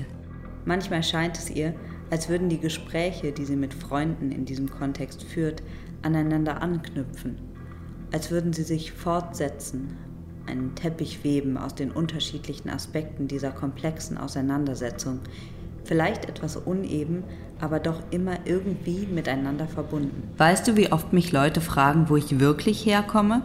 Manchmal 0.64 1.02
scheint 1.02 1.38
es 1.38 1.50
ihr, 1.50 1.74
als 2.10 2.28
würden 2.28 2.48
die 2.48 2.58
Gespräche, 2.58 3.32
die 3.32 3.44
sie 3.44 3.56
mit 3.56 3.74
Freunden 3.74 4.32
in 4.32 4.44
diesem 4.44 4.70
Kontext 4.70 5.22
führt, 5.22 5.62
aneinander 6.06 6.62
anknüpfen, 6.62 7.36
als 8.12 8.30
würden 8.30 8.52
sie 8.52 8.62
sich 8.62 8.92
fortsetzen, 8.92 9.96
einen 10.46 10.76
Teppich 10.76 11.24
weben 11.24 11.58
aus 11.58 11.74
den 11.74 11.90
unterschiedlichen 11.90 12.70
Aspekten 12.70 13.26
dieser 13.26 13.50
komplexen 13.50 14.16
Auseinandersetzung, 14.16 15.18
vielleicht 15.84 16.28
etwas 16.28 16.56
uneben, 16.56 17.24
aber 17.60 17.80
doch 17.80 18.00
immer 18.10 18.38
irgendwie 18.44 19.06
miteinander 19.06 19.66
verbunden. 19.66 20.22
Weißt 20.38 20.68
du, 20.68 20.76
wie 20.76 20.92
oft 20.92 21.12
mich 21.12 21.32
Leute 21.32 21.60
fragen, 21.60 22.08
wo 22.08 22.16
ich 22.16 22.38
wirklich 22.40 22.86
herkomme? 22.86 23.42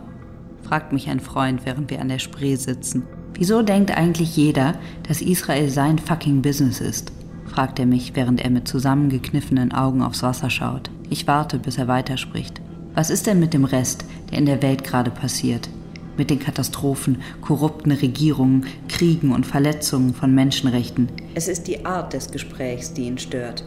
fragt 0.61 0.93
mich 0.93 1.09
ein 1.09 1.19
Freund, 1.19 1.65
während 1.65 1.89
wir 1.89 1.99
an 1.99 2.09
der 2.09 2.19
Spree 2.19 2.55
sitzen. 2.55 3.03
Wieso 3.33 3.63
denkt 3.63 3.97
eigentlich 3.97 4.37
jeder, 4.37 4.75
dass 5.07 5.21
Israel 5.21 5.69
sein 5.69 5.97
fucking 5.97 6.43
Business 6.43 6.79
ist? 6.79 7.11
fragt 7.47 7.79
er 7.79 7.85
mich, 7.85 8.15
während 8.15 8.41
er 8.41 8.49
mit 8.49 8.67
zusammengekniffenen 8.67 9.73
Augen 9.73 10.03
aufs 10.03 10.23
Wasser 10.23 10.49
schaut. 10.49 10.89
Ich 11.11 11.27
warte, 11.27 11.59
bis 11.59 11.77
er 11.77 11.89
weiterspricht. 11.89 12.61
Was 12.95 13.09
ist 13.09 13.27
denn 13.27 13.37
mit 13.37 13.53
dem 13.53 13.65
Rest, 13.65 14.05
der 14.31 14.37
in 14.37 14.45
der 14.45 14.61
Welt 14.61 14.85
gerade 14.85 15.11
passiert? 15.11 15.67
Mit 16.15 16.29
den 16.29 16.39
Katastrophen, 16.39 17.21
korrupten 17.41 17.91
Regierungen, 17.91 18.65
Kriegen 18.87 19.33
und 19.33 19.45
Verletzungen 19.45 20.13
von 20.13 20.33
Menschenrechten. 20.33 21.09
Es 21.35 21.49
ist 21.49 21.67
die 21.67 21.85
Art 21.85 22.13
des 22.13 22.31
Gesprächs, 22.31 22.93
die 22.93 23.07
ihn 23.07 23.17
stört. 23.17 23.65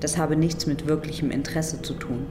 Das 0.00 0.18
habe 0.18 0.34
nichts 0.34 0.66
mit 0.66 0.88
wirklichem 0.88 1.30
Interesse 1.30 1.80
zu 1.80 1.94
tun. 1.94 2.26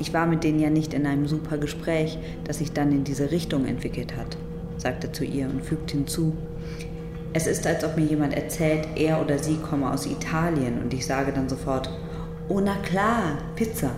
Ich 0.00 0.12
war 0.12 0.26
mit 0.26 0.42
denen 0.42 0.58
ja 0.58 0.70
nicht 0.70 0.92
in 0.92 1.06
einem 1.06 1.28
super 1.28 1.58
Gespräch, 1.58 2.18
das 2.42 2.58
sich 2.58 2.72
dann 2.72 2.90
in 2.90 3.04
diese 3.04 3.30
Richtung 3.30 3.66
entwickelt 3.66 4.16
hat, 4.16 4.36
sagte 4.78 5.12
zu 5.12 5.24
ihr 5.24 5.48
und 5.48 5.64
fügte 5.64 5.96
hinzu. 5.96 6.36
Es 7.34 7.46
ist, 7.46 7.68
als 7.68 7.84
ob 7.84 7.96
mir 7.96 8.04
jemand 8.04 8.34
erzählt, 8.34 8.88
er 8.96 9.22
oder 9.22 9.38
sie 9.38 9.58
komme 9.58 9.92
aus 9.92 10.06
Italien 10.06 10.82
und 10.82 10.92
ich 10.92 11.06
sage 11.06 11.30
dann 11.32 11.48
sofort, 11.48 11.88
oh 12.48 12.60
na 12.60 12.74
klar, 12.76 13.38
Pizza. 13.56 13.90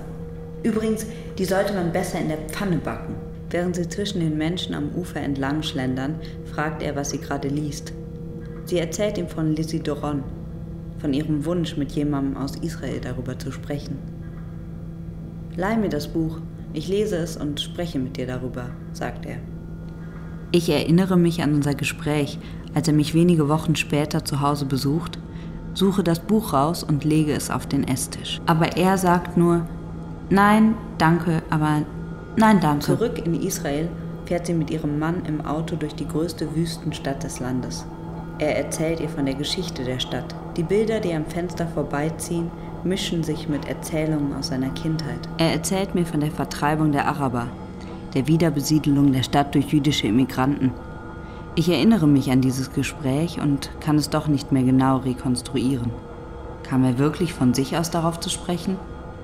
Übrigens, 0.62 1.06
die 1.38 1.44
sollte 1.44 1.74
man 1.74 1.92
besser 1.92 2.20
in 2.20 2.28
der 2.28 2.38
Pfanne 2.48 2.78
backen. 2.78 3.14
Während 3.50 3.76
sie 3.76 3.88
zwischen 3.88 4.20
den 4.20 4.36
Menschen 4.36 4.74
am 4.74 4.90
Ufer 4.96 5.20
entlang 5.20 5.62
schlendern, 5.62 6.16
fragt 6.52 6.82
er, 6.82 6.96
was 6.96 7.10
sie 7.10 7.18
gerade 7.18 7.48
liest. 7.48 7.92
Sie 8.64 8.78
erzählt 8.78 9.18
ihm 9.18 9.28
von 9.28 9.54
Lizzie 9.54 9.80
Doron, 9.80 10.22
von 10.98 11.12
ihrem 11.12 11.44
Wunsch, 11.44 11.76
mit 11.76 11.92
jemandem 11.92 12.36
aus 12.36 12.56
Israel 12.56 13.00
darüber 13.00 13.38
zu 13.38 13.52
sprechen. 13.52 13.98
Leih 15.56 15.76
mir 15.76 15.90
das 15.90 16.08
Buch, 16.08 16.40
ich 16.72 16.88
lese 16.88 17.16
es 17.16 17.36
und 17.36 17.60
spreche 17.60 17.98
mit 17.98 18.16
dir 18.16 18.26
darüber, 18.26 18.70
sagt 18.92 19.26
er. 19.26 19.36
Ich 20.50 20.68
erinnere 20.68 21.16
mich 21.16 21.42
an 21.42 21.54
unser 21.54 21.74
Gespräch, 21.74 22.38
als 22.74 22.88
er 22.88 22.94
mich 22.94 23.14
wenige 23.14 23.48
Wochen 23.48 23.76
später 23.76 24.24
zu 24.24 24.40
Hause 24.40 24.64
besucht, 24.64 25.18
suche 25.74 26.02
das 26.02 26.20
Buch 26.20 26.52
raus 26.52 26.82
und 26.82 27.04
lege 27.04 27.32
es 27.32 27.50
auf 27.50 27.66
den 27.66 27.86
Esstisch. 27.86 28.40
Aber 28.46 28.76
er 28.76 28.96
sagt 28.96 29.36
nur, 29.36 29.66
nein, 30.30 30.74
danke, 30.98 31.42
aber 31.50 31.82
nein, 32.36 32.60
danke. 32.60 32.84
Zurück 32.84 33.24
in 33.24 33.34
Israel 33.42 33.88
fährt 34.26 34.46
sie 34.46 34.54
mit 34.54 34.70
ihrem 34.70 34.98
Mann 34.98 35.22
im 35.26 35.44
Auto 35.44 35.76
durch 35.76 35.94
die 35.94 36.08
größte 36.08 36.54
Wüstenstadt 36.54 37.22
des 37.22 37.40
Landes. 37.40 37.84
Er 38.38 38.56
erzählt 38.56 39.00
ihr 39.00 39.08
von 39.08 39.26
der 39.26 39.34
Geschichte 39.34 39.84
der 39.84 40.00
Stadt. 40.00 40.34
Die 40.56 40.62
Bilder, 40.62 41.00
die 41.00 41.12
am 41.12 41.24
Fenster 41.26 41.66
vorbeiziehen, 41.66 42.50
mischen 42.82 43.22
sich 43.22 43.48
mit 43.48 43.66
Erzählungen 43.68 44.34
aus 44.34 44.48
seiner 44.48 44.70
Kindheit. 44.70 45.28
Er 45.38 45.52
erzählt 45.52 45.94
mir 45.94 46.04
von 46.04 46.20
der 46.20 46.30
Vertreibung 46.30 46.92
der 46.92 47.06
Araber, 47.06 47.46
der 48.14 48.26
Wiederbesiedelung 48.26 49.12
der 49.12 49.22
Stadt 49.22 49.54
durch 49.54 49.66
jüdische 49.68 50.06
Immigranten. 50.06 50.72
Ich 51.56 51.68
erinnere 51.68 52.08
mich 52.08 52.32
an 52.32 52.40
dieses 52.40 52.72
Gespräch 52.72 53.40
und 53.40 53.70
kann 53.80 53.94
es 53.96 54.10
doch 54.10 54.26
nicht 54.26 54.50
mehr 54.50 54.64
genau 54.64 54.96
rekonstruieren. 54.96 55.92
Kam 56.64 56.82
er 56.82 56.98
wirklich 56.98 57.32
von 57.32 57.54
sich 57.54 57.76
aus 57.76 57.92
darauf 57.92 58.18
zu 58.18 58.28
sprechen? 58.28 58.76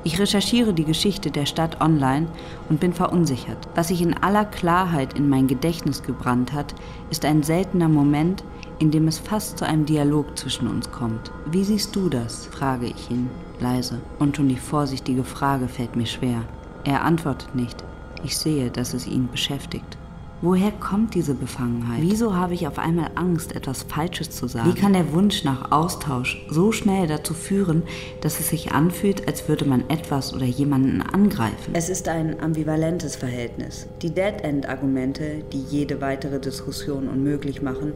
Ich 0.05 0.19
recherchiere 0.21 0.73
die 0.73 0.85
Geschichte 0.85 1.33
der 1.33 1.45
Stadt 1.45 1.81
online 1.81 2.29
und 2.69 2.79
bin 2.79 2.93
verunsichert. 2.93 3.69
Was 3.75 3.89
sich 3.89 4.01
in 4.01 4.15
aller 4.15 4.45
Klarheit 4.45 5.15
in 5.15 5.29
mein 5.29 5.49
Gedächtnis 5.49 6.05
gebrannt 6.05 6.53
hat, 6.53 6.75
ist 7.11 7.25
ein 7.25 7.43
seltener 7.43 7.89
Moment, 7.89 8.45
in 8.79 8.93
dem 8.93 9.09
es 9.09 9.19
fast 9.19 9.59
zu 9.59 9.67
einem 9.67 9.85
Dialog 9.85 10.39
zwischen 10.39 10.69
uns 10.69 10.91
kommt. 10.93 11.33
Wie 11.51 11.65
siehst 11.65 11.97
du 11.97 12.09
das? 12.09 12.47
frage 12.47 12.87
ich 12.87 13.11
ihn 13.11 13.29
leise. 13.59 14.01
Und 14.21 14.37
schon 14.37 14.49
die 14.49 14.57
vorsichtige 14.57 15.25
Frage 15.25 15.67
fällt 15.67 15.97
mir 15.97 16.07
schwer. 16.07 16.43
Er 16.85 17.05
antwortet 17.05 17.55
nicht. 17.55 17.85
Ich 18.23 18.39
sehe, 18.39 18.71
dass 18.71 18.95
es 18.95 19.07
ihn 19.07 19.29
beschäftigt. 19.31 19.99
Woher 20.43 20.71
kommt 20.71 21.15
diese 21.15 21.35
Befangenheit? 21.35 22.01
Wieso 22.01 22.35
habe 22.35 22.55
ich 22.55 22.67
auf 22.67 22.79
einmal 22.79 23.11
Angst, 23.15 23.55
etwas 23.55 23.83
Falsches 23.83 24.31
zu 24.31 24.49
sagen? 24.49 24.71
Wie 24.71 24.81
kann 24.81 24.95
der 24.95 25.13
Wunsch 25.13 25.45
nach 25.45 25.71
Austausch 25.71 26.47
so 26.49 26.73
schnell 26.73 27.07
dazu 27.07 27.35
führen, 27.35 27.83
dass 28.23 28.41
es 28.41 28.49
sich 28.49 28.73
anfühlt, 28.73 29.29
als 29.29 29.49
würde 29.49 29.67
man 29.67 29.85
etwas 29.91 30.33
oder 30.33 30.47
jemanden 30.47 31.03
angreifen? 31.03 31.75
Es 31.75 31.91
ist 31.91 32.09
ein 32.09 32.41
ambivalentes 32.41 33.17
Verhältnis. 33.17 33.87
Die 34.01 34.09
Dead-End-Argumente, 34.09 35.45
die 35.53 35.61
jede 35.61 36.01
weitere 36.01 36.41
Diskussion 36.41 37.09
unmöglich 37.09 37.61
machen, 37.61 37.93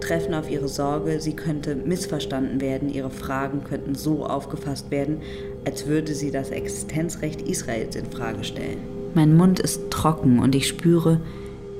treffen 0.00 0.34
auf 0.34 0.50
ihre 0.50 0.66
Sorge, 0.66 1.20
sie 1.20 1.36
könnte 1.36 1.76
missverstanden 1.76 2.60
werden, 2.60 2.92
ihre 2.92 3.10
Fragen 3.10 3.62
könnten 3.62 3.94
so 3.94 4.26
aufgefasst 4.26 4.90
werden, 4.90 5.18
als 5.64 5.86
würde 5.86 6.12
sie 6.16 6.32
das 6.32 6.50
Existenzrecht 6.50 7.40
Israels 7.42 7.94
in 7.94 8.10
Frage 8.10 8.42
stellen. 8.42 8.78
Mein 9.14 9.36
Mund 9.36 9.60
ist 9.60 9.92
trocken 9.92 10.40
und 10.40 10.56
ich 10.56 10.66
spüre, 10.66 11.20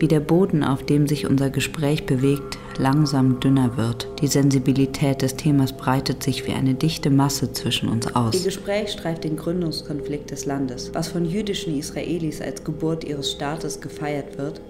wie 0.05 0.09
der 0.09 0.21
Boden, 0.21 0.63
auf 0.63 0.83
dem 0.83 1.09
sich 1.09 1.27
unser 1.27 1.49
Gespräch 1.49 2.05
bewegt, 2.05 2.59
langsam 2.77 3.41
dünner 3.41 3.79
wird. 3.79 4.07
Die 4.21 4.27
Sensibilität 4.27 5.23
des 5.23 5.35
Themas 5.37 5.73
breitet 5.73 6.23
sich 6.23 6.47
wie 6.47 6.53
eine 6.53 6.75
dichte 6.75 7.09
Masse 7.09 7.53
zwischen 7.55 7.89
uns 7.89 8.15
aus. 8.15 8.35
Ihr 8.35 8.43
Gespräch 8.43 8.93
streift 8.93 9.25
den 9.25 9.39
Gründungskonflikt 9.39 10.31
des 10.31 10.45
Landes. 10.45 10.91
Was 10.93 11.09
von 11.09 11.25
jüdischen 11.25 11.79
Israelis 11.79 12.43
als 12.43 12.63
Geburt 12.63 13.05
ihres 13.05 13.33
Staates 13.33 13.81
gefeiert 13.81 14.37
wird, 14.37 14.61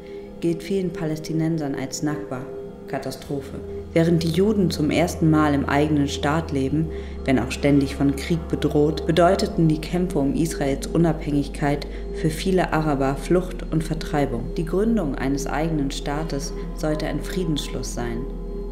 gilt 0.41 0.63
vielen 0.63 0.93
Palästinensern 0.93 1.75
als 1.75 2.05
Nakba, 2.05 2.47
Katastrophe. 2.87 3.59
Während 3.95 4.25
die 4.25 4.31
Juden 4.31 4.73
zum 4.73 4.91
ersten 4.91 5.31
Mal 5.31 5.55
im 5.55 5.67
eigenen 5.67 6.09
Staat 6.09 6.51
leben, 6.51 6.89
wenn 7.25 7.39
auch 7.39 7.53
ständig 7.53 7.95
von 7.95 8.17
Krieg 8.17 8.41
bedroht, 8.49 9.07
bedeuteten 9.07 9.69
die 9.69 9.81
Kämpfe 9.81 10.19
um 10.19 10.35
Israels 10.35 10.89
Unabhängigkeit 10.89 11.87
für 12.17 12.29
viele 12.29 12.73
Araber 12.73 13.15
Flucht 13.15 13.65
und 13.71 13.85
Vertreibung. 13.85 14.53
Die 14.57 14.65
Gründung 14.65 15.15
eines 15.15 15.47
eigenen 15.47 15.93
Staates 15.93 16.53
sollte 16.75 17.07
ein 17.07 17.21
Friedensschluss 17.23 17.95
sein, 17.95 18.19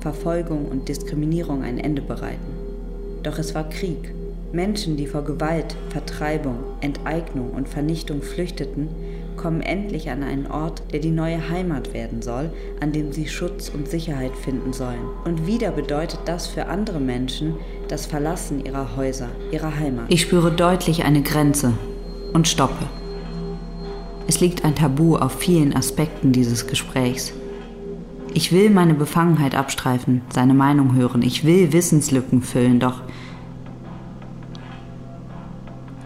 Verfolgung 0.00 0.67
und 0.67 0.88
Diskriminierung 0.88 1.62
ein 1.62 1.79
Ende 1.79 2.02
bereiten. 2.02 2.52
Doch 3.23 3.38
es 3.38 3.55
war 3.55 3.69
Krieg. 3.69 4.12
Menschen, 4.50 4.97
die 4.97 5.07
vor 5.07 5.23
Gewalt, 5.23 5.76
Vertreibung, 5.91 6.59
Enteignung 6.81 7.52
und 7.52 7.69
Vernichtung 7.69 8.23
flüchteten, 8.23 8.88
kommen 9.37 9.61
endlich 9.61 10.11
an 10.11 10.23
einen 10.23 10.47
Ort, 10.47 10.83
der 10.93 11.01
die 11.01 11.11
neue 11.11 11.49
Heimat 11.49 11.95
werden 11.95 12.23
soll, 12.23 12.51
an 12.81 12.93
dem 12.93 13.12
sie 13.12 13.27
Schutz 13.27 13.69
und 13.69 13.89
Sicherheit 13.89 14.37
finden 14.37 14.73
sollen. 14.73 15.01
Und 15.25 15.47
wieder 15.47 15.71
bedeutet 15.71 16.21
das 16.27 16.47
für 16.47 16.67
andere 16.67 17.01
Menschen 17.01 17.55
das 17.89 18.07
Verlassen 18.07 18.65
ihrer 18.65 18.97
Häuser, 18.97 19.29
ihrer 19.51 19.79
Heimat. 19.79 20.07
Ich 20.09 20.23
spüre 20.23 20.51
deutlich 20.51 21.05
eine 21.05 21.23
Grenze 21.23 21.73
und 22.33 22.49
stoppe. 22.49 22.87
Es 24.27 24.41
liegt 24.41 24.65
ein 24.65 24.75
Tabu 24.75 25.17
auf 25.17 25.39
vielen 25.39 25.75
Aspekten 25.75 26.33
dieses 26.33 26.67
Gesprächs. 26.67 27.33
Ich 28.35 28.53
will 28.53 28.71
meine 28.71 28.95
Befangenheit 28.95 29.55
abstreifen, 29.55 30.23
seine 30.33 30.55
Meinung 30.55 30.95
hören, 30.95 31.23
ich 31.23 31.45
will 31.45 31.73
Wissenslücken 31.73 32.41
füllen, 32.41 32.81
doch 32.81 33.03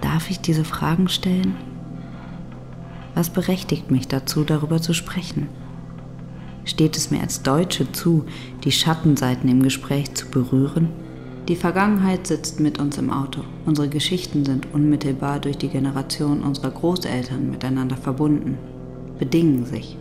darf 0.01 0.31
ich 0.31 0.41
diese 0.41 0.65
Fragen 0.65 1.09
stellen? 1.09 1.55
Was 3.17 3.31
berechtigt 3.31 3.91
mich 3.91 4.09
dazu, 4.09 4.45
darüber 4.45 4.83
zu 4.83 4.93
sprechen? 4.93 5.49
Steht 6.67 6.99
es 6.99 7.11
mir 7.11 7.23
als 7.23 7.43
Deutsche 7.43 7.91
zu, 7.91 8.27
die 8.63 8.73
Schattenseiten 8.73 9.49
im 9.49 9.63
Gespräch 9.63 10.13
zu 10.15 10.29
berühren? 10.29 10.91
Die 11.49 11.57
Vergangenheit 11.57 12.27
sitzt 12.27 12.61
mit 12.61 12.79
uns 12.79 12.99
im 12.99 13.11
Auto. 13.11 13.41
Unsere 13.65 13.89
Geschichten 13.89 14.45
sind 14.45 14.69
unmittelbar 14.75 15.39
durch 15.39 15.57
die 15.57 15.69
Generation 15.69 16.43
unserer 16.43 16.71
Großeltern 16.71 17.51
miteinander 17.51 17.97
verbunden, 17.97 18.59
bedingen 19.19 19.65
sich. 19.65 19.97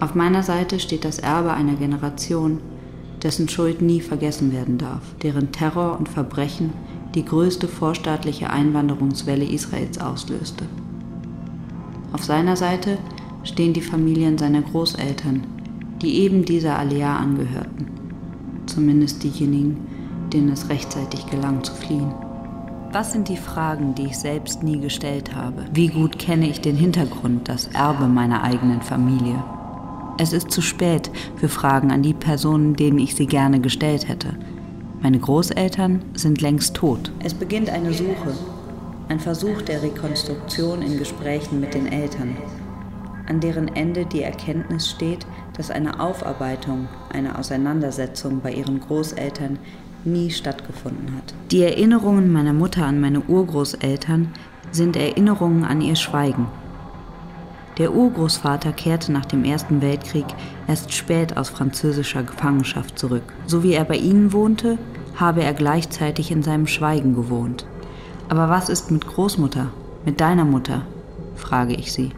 Auf 0.00 0.16
meiner 0.16 0.42
Seite 0.42 0.80
steht 0.80 1.04
das 1.04 1.20
Erbe 1.20 1.52
einer 1.52 1.76
Generation, 1.76 2.58
dessen 3.22 3.48
Schuld 3.48 3.82
nie 3.82 4.00
vergessen 4.00 4.52
werden 4.52 4.78
darf, 4.78 5.14
deren 5.22 5.52
Terror 5.52 5.96
und 5.96 6.08
Verbrechen 6.08 6.72
die 7.14 7.24
größte 7.24 7.68
vorstaatliche 7.68 8.50
Einwanderungswelle 8.50 9.44
Israels 9.44 10.00
auslöste. 10.00 10.64
Auf 12.12 12.24
seiner 12.24 12.56
Seite 12.56 12.98
stehen 13.42 13.72
die 13.72 13.80
Familien 13.80 14.38
seiner 14.38 14.62
Großeltern, 14.62 15.44
die 16.02 16.20
eben 16.20 16.44
dieser 16.44 16.78
Aliyah 16.78 17.16
angehörten. 17.16 17.86
Zumindest 18.66 19.22
diejenigen, 19.22 19.78
denen 20.32 20.50
es 20.50 20.68
rechtzeitig 20.68 21.26
gelang 21.26 21.64
zu 21.64 21.74
fliehen. 21.74 22.12
Was 22.92 23.12
sind 23.12 23.28
die 23.28 23.36
Fragen, 23.38 23.94
die 23.94 24.06
ich 24.06 24.18
selbst 24.18 24.62
nie 24.62 24.78
gestellt 24.78 25.34
habe? 25.34 25.64
Wie 25.72 25.88
gut 25.88 26.18
kenne 26.18 26.48
ich 26.48 26.60
den 26.60 26.76
Hintergrund, 26.76 27.48
das 27.48 27.68
Erbe 27.68 28.06
meiner 28.06 28.42
eigenen 28.42 28.82
Familie? 28.82 29.42
Es 30.18 30.34
ist 30.34 30.50
zu 30.50 30.60
spät 30.60 31.10
für 31.36 31.48
Fragen 31.48 31.90
an 31.90 32.02
die 32.02 32.12
Personen, 32.12 32.76
denen 32.76 32.98
ich 32.98 33.14
sie 33.14 33.26
gerne 33.26 33.60
gestellt 33.60 34.08
hätte. 34.08 34.36
Meine 35.00 35.18
Großeltern 35.18 36.04
sind 36.14 36.42
längst 36.42 36.76
tot. 36.76 37.10
Es 37.20 37.32
beginnt 37.32 37.70
eine 37.70 37.94
Suche, 37.94 38.34
ein 39.12 39.20
Versuch 39.20 39.60
der 39.60 39.82
Rekonstruktion 39.82 40.80
in 40.80 40.98
Gesprächen 40.98 41.60
mit 41.60 41.74
den 41.74 41.86
Eltern. 41.86 42.34
an 43.28 43.40
deren 43.40 43.68
Ende 43.68 44.06
die 44.06 44.22
Erkenntnis 44.22 44.90
steht, 44.90 45.26
dass 45.56 45.70
eine 45.70 46.00
Aufarbeitung, 46.00 46.88
eine 47.12 47.38
Auseinandersetzung 47.38 48.40
bei 48.40 48.52
ihren 48.52 48.80
Großeltern 48.80 49.58
nie 50.04 50.30
stattgefunden 50.30 51.14
hat. 51.14 51.34
Die 51.50 51.62
Erinnerungen 51.62 52.32
meiner 52.32 52.54
Mutter 52.54 52.86
an 52.86 53.00
meine 53.00 53.20
Urgroßeltern 53.20 54.32
sind 54.70 54.96
Erinnerungen 54.96 55.64
an 55.64 55.82
ihr 55.82 55.96
Schweigen. 55.96 56.46
Der 57.78 57.94
Urgroßvater 57.94 58.72
kehrte 58.72 59.12
nach 59.12 59.26
dem 59.26 59.44
Ersten 59.44 59.82
Weltkrieg 59.82 60.26
erst 60.66 60.92
spät 60.92 61.36
aus 61.36 61.50
französischer 61.50 62.22
Gefangenschaft 62.22 62.98
zurück. 62.98 63.24
So 63.46 63.62
wie 63.62 63.74
er 63.74 63.84
bei 63.84 63.96
ihnen 63.96 64.32
wohnte, 64.32 64.78
habe 65.16 65.42
er 65.42 65.52
gleichzeitig 65.52 66.30
in 66.30 66.42
seinem 66.42 66.66
Schweigen 66.66 67.14
gewohnt. 67.14 67.66
Aber 68.28 68.48
was 68.48 68.68
ist 68.68 68.90
mit 68.90 69.06
Großmutter, 69.06 69.72
mit 70.04 70.20
deiner 70.20 70.44
Mutter? 70.44 70.86
frage 71.36 71.74
ich 71.74 71.92
sie. 71.92 72.10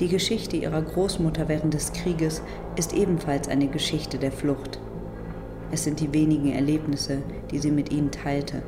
Die 0.00 0.08
Geschichte 0.08 0.56
ihrer 0.56 0.80
Großmutter 0.80 1.48
während 1.48 1.74
des 1.74 1.92
Krieges 1.92 2.42
ist 2.76 2.94
ebenfalls 2.94 3.48
eine 3.48 3.68
Geschichte 3.68 4.18
der 4.18 4.32
Flucht. 4.32 4.78
Es 5.72 5.84
sind 5.84 6.00
die 6.00 6.12
wenigen 6.12 6.52
Erlebnisse, 6.52 7.18
die 7.50 7.58
sie 7.58 7.70
mit 7.70 7.92
ihnen 7.92 8.10
teilte. 8.10 8.62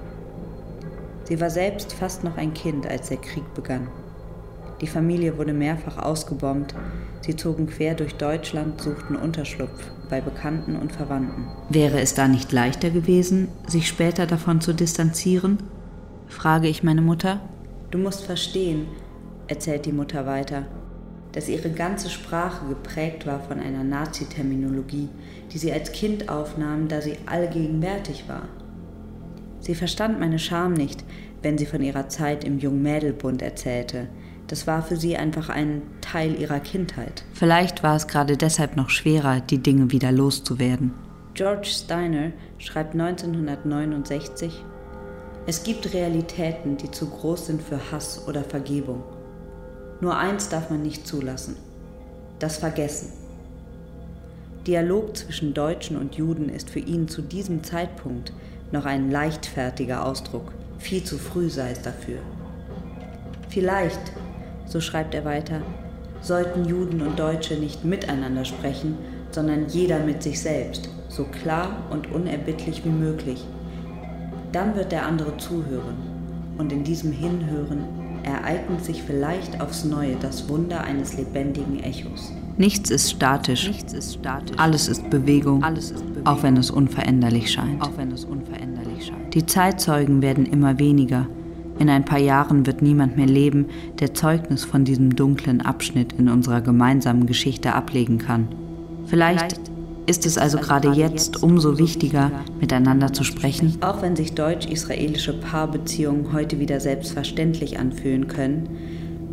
Sie 1.24 1.40
war 1.40 1.50
selbst 1.50 1.92
fast 1.94 2.22
noch 2.24 2.36
ein 2.36 2.52
Kind, 2.52 2.86
als 2.86 3.08
der 3.08 3.16
Krieg 3.16 3.54
begann. 3.54 3.88
Die 4.82 4.88
Familie 4.88 5.38
wurde 5.38 5.54
mehrfach 5.54 5.96
ausgebombt. 5.96 6.74
Sie 7.20 7.36
zogen 7.36 7.68
quer 7.68 7.94
durch 7.94 8.16
Deutschland, 8.16 8.80
suchten 8.80 9.14
Unterschlupf 9.14 9.92
bei 10.10 10.20
Bekannten 10.20 10.74
und 10.74 10.92
Verwandten. 10.92 11.46
Wäre 11.68 12.00
es 12.00 12.14
da 12.14 12.26
nicht 12.26 12.50
leichter 12.50 12.90
gewesen, 12.90 13.46
sich 13.68 13.86
später 13.86 14.26
davon 14.26 14.60
zu 14.60 14.74
distanzieren? 14.74 15.58
frage 16.26 16.66
ich 16.66 16.82
meine 16.82 17.00
Mutter. 17.00 17.40
Du 17.92 17.98
musst 17.98 18.24
verstehen, 18.24 18.86
erzählt 19.46 19.86
die 19.86 19.92
Mutter 19.92 20.26
weiter, 20.26 20.66
dass 21.30 21.48
ihre 21.48 21.70
ganze 21.70 22.10
Sprache 22.10 22.66
geprägt 22.66 23.24
war 23.24 23.38
von 23.38 23.60
einer 23.60 23.84
Nazi-Terminologie, 23.84 25.08
die 25.52 25.58
sie 25.58 25.72
als 25.72 25.92
Kind 25.92 26.28
aufnahm, 26.28 26.88
da 26.88 27.00
sie 27.00 27.18
allgegenwärtig 27.26 28.24
war. 28.28 28.48
Sie 29.60 29.76
verstand 29.76 30.18
meine 30.18 30.40
Scham 30.40 30.72
nicht, 30.72 31.04
wenn 31.40 31.56
sie 31.56 31.66
von 31.66 31.82
ihrer 31.82 32.08
Zeit 32.08 32.42
im 32.42 32.58
Jungmädelbund 32.58 33.42
erzählte. 33.42 34.08
Das 34.52 34.66
war 34.66 34.82
für 34.82 34.96
sie 34.96 35.16
einfach 35.16 35.48
ein 35.48 35.80
Teil 36.02 36.38
ihrer 36.38 36.60
Kindheit. 36.60 37.24
Vielleicht 37.32 37.82
war 37.82 37.96
es 37.96 38.06
gerade 38.06 38.36
deshalb 38.36 38.76
noch 38.76 38.90
schwerer, 38.90 39.40
die 39.40 39.56
Dinge 39.56 39.92
wieder 39.92 40.12
loszuwerden. 40.12 40.92
George 41.32 41.68
Steiner 41.68 42.32
schreibt 42.58 42.92
1969, 42.92 44.62
es 45.46 45.64
gibt 45.64 45.94
Realitäten, 45.94 46.76
die 46.76 46.90
zu 46.90 47.08
groß 47.08 47.46
sind 47.46 47.62
für 47.62 47.80
Hass 47.90 48.28
oder 48.28 48.44
Vergebung. 48.44 49.02
Nur 50.02 50.18
eins 50.18 50.50
darf 50.50 50.68
man 50.68 50.82
nicht 50.82 51.06
zulassen, 51.06 51.56
das 52.38 52.58
Vergessen. 52.58 53.10
Dialog 54.66 55.16
zwischen 55.16 55.54
Deutschen 55.54 55.96
und 55.96 56.16
Juden 56.16 56.50
ist 56.50 56.68
für 56.68 56.80
ihn 56.80 57.08
zu 57.08 57.22
diesem 57.22 57.64
Zeitpunkt 57.64 58.34
noch 58.70 58.84
ein 58.84 59.10
leichtfertiger 59.10 60.04
Ausdruck. 60.04 60.52
Viel 60.78 61.02
zu 61.02 61.16
früh 61.16 61.48
sei 61.48 61.70
es 61.70 61.80
dafür. 61.80 62.18
Vielleicht, 63.48 64.12
so 64.72 64.80
schreibt 64.80 65.14
er 65.14 65.26
weiter, 65.26 65.60
sollten 66.22 66.64
Juden 66.64 67.02
und 67.02 67.18
Deutsche 67.18 67.56
nicht 67.56 67.84
miteinander 67.84 68.46
sprechen, 68.46 68.96
sondern 69.30 69.68
jeder 69.68 69.98
mit 69.98 70.22
sich 70.22 70.40
selbst, 70.40 70.88
so 71.08 71.24
klar 71.24 71.76
und 71.90 72.10
unerbittlich 72.10 72.82
wie 72.82 72.90
möglich. 72.90 73.44
Dann 74.50 74.74
wird 74.74 74.90
der 74.90 75.04
andere 75.06 75.36
zuhören 75.36 75.96
und 76.56 76.72
in 76.72 76.84
diesem 76.84 77.12
Hinhören 77.12 77.84
ereignet 78.22 78.82
sich 78.82 79.02
vielleicht 79.02 79.60
aufs 79.60 79.84
Neue 79.84 80.16
das 80.16 80.48
Wunder 80.48 80.82
eines 80.84 81.18
lebendigen 81.18 81.82
Echos. 81.82 82.32
Nichts 82.56 82.88
ist 82.90 83.10
statisch. 83.10 83.66
Nichts 83.66 83.92
ist 83.92 84.14
statisch. 84.14 84.56
Alles 84.58 84.88
ist 84.88 85.10
Bewegung, 85.10 85.62
Alles 85.62 85.90
ist 85.90 86.06
Bewegung. 86.06 86.26
Auch, 86.26 86.42
wenn 86.42 86.56
es 86.56 86.70
unveränderlich 86.70 87.50
scheint. 87.50 87.82
auch 87.82 87.96
wenn 87.96 88.10
es 88.12 88.24
unveränderlich 88.24 89.06
scheint. 89.06 89.34
Die 89.34 89.44
Zeitzeugen 89.44 90.22
werden 90.22 90.46
immer 90.46 90.78
weniger. 90.78 91.26
In 91.82 91.90
ein 91.90 92.04
paar 92.04 92.20
Jahren 92.20 92.64
wird 92.64 92.80
niemand 92.80 93.16
mehr 93.16 93.26
leben, 93.26 93.66
der 93.98 94.14
Zeugnis 94.14 94.64
von 94.64 94.84
diesem 94.84 95.16
dunklen 95.16 95.60
Abschnitt 95.60 96.12
in 96.12 96.28
unserer 96.28 96.60
gemeinsamen 96.60 97.26
Geschichte 97.26 97.74
ablegen 97.74 98.18
kann. 98.18 98.46
Vielleicht, 99.06 99.58
ist 100.06 100.24
es 100.24 100.38
also 100.38 100.58
gerade 100.58 100.92
jetzt 100.92 101.42
umso 101.42 101.78
wichtiger, 101.78 102.30
miteinander 102.60 103.12
zu 103.12 103.24
sprechen? 103.24 103.78
Auch 103.80 104.00
wenn 104.00 104.14
sich 104.14 104.34
deutsch-israelische 104.34 105.32
Paarbeziehungen 105.32 106.32
heute 106.32 106.60
wieder 106.60 106.78
selbstverständlich 106.78 107.80
anfühlen 107.80 108.28
können, 108.28 108.68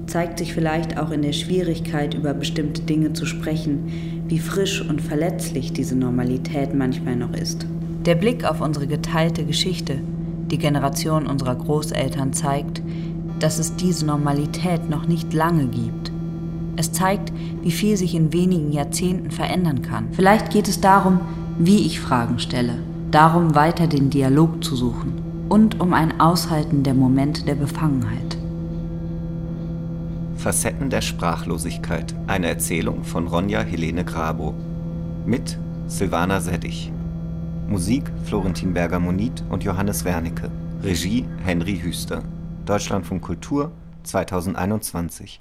zeigt 0.07 0.39
sich 0.39 0.51
vielleicht 0.51 0.97
auch 0.97 1.11
in 1.11 1.21
der 1.21 1.33
Schwierigkeit, 1.33 2.15
über 2.15 2.33
bestimmte 2.33 2.81
Dinge 2.81 3.13
zu 3.13 3.27
sprechen, 3.27 4.23
wie 4.27 4.39
frisch 4.39 4.81
und 4.81 5.03
verletzlich 5.03 5.71
diese 5.71 5.95
Normalität 5.95 6.73
manchmal 6.73 7.15
noch 7.15 7.33
ist. 7.35 7.67
Der 8.07 8.15
Blick 8.15 8.43
auf 8.43 8.59
unsere 8.59 8.87
geteilte 8.87 9.45
Geschichte, 9.45 9.99
die 10.51 10.57
Generation 10.57 11.27
unserer 11.27 11.55
Großeltern 11.55 12.33
zeigt, 12.33 12.81
dass 13.39 13.59
es 13.59 13.75
diese 13.75 14.05
Normalität 14.05 14.89
noch 14.89 15.07
nicht 15.07 15.33
lange 15.33 15.67
gibt. 15.67 16.11
Es 16.75 16.91
zeigt, 16.91 17.33
wie 17.61 17.71
viel 17.71 17.97
sich 17.97 18.15
in 18.15 18.31
wenigen 18.33 18.71
Jahrzehnten 18.71 19.31
verändern 19.31 19.81
kann. 19.81 20.07
Vielleicht 20.11 20.49
geht 20.49 20.67
es 20.67 20.81
darum, 20.81 21.19
wie 21.57 21.85
ich 21.85 21.99
Fragen 21.99 22.39
stelle, 22.39 22.75
darum 23.11 23.55
weiter 23.55 23.87
den 23.87 24.09
Dialog 24.09 24.63
zu 24.63 24.75
suchen 24.75 25.13
und 25.49 25.79
um 25.81 25.93
ein 25.93 26.21
Aushalten 26.21 26.83
der 26.83 26.93
Momente 26.93 27.43
der 27.43 27.55
Befangenheit. 27.55 28.37
Facetten 30.37 30.89
der 30.89 31.01
Sprachlosigkeit. 31.01 32.15
Eine 32.27 32.47
Erzählung 32.47 33.03
von 33.03 33.27
Ronja 33.27 33.59
Helene 33.59 34.05
Grabo. 34.05 34.53
Mit 35.25 35.57
Silvana 35.87 36.39
Seddich. 36.39 36.93
Musik 37.69 38.11
Florentin 38.25 38.73
Berger-Monit 38.73 39.43
und 39.51 39.63
Johannes 39.63 40.03
Wernicke. 40.03 40.49
Regie 40.81 41.23
Henry 41.45 41.77
Hüster. 41.77 42.23
Deutschlandfunk 42.65 43.21
Kultur 43.21 43.71
2021. 44.01 45.39